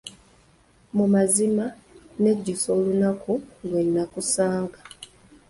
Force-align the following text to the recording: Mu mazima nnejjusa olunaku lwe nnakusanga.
Mu 0.95 1.05
mazima 1.13 1.65
nnejjusa 1.75 2.67
olunaku 2.77 3.33
lwe 3.67 3.81
nnakusanga. 3.87 4.79